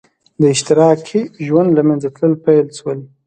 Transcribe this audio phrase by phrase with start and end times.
[0.39, 2.99] د اشتراکي ژوند له منځه تلل پیل شول.